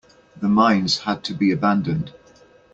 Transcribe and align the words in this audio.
The 0.39 0.47
mines 0.49 0.97
had 1.01 1.23
to 1.25 1.35
be 1.35 1.51
abandoned. 1.51 2.11